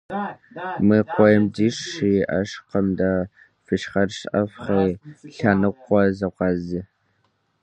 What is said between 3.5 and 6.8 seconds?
фи щхьэр щӏэфхьи, лъэныкъуэ зевгъэз.